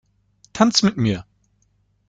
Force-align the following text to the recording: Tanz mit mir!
Tanz 0.51 0.81
mit 0.81 0.97
mir! 0.97 1.25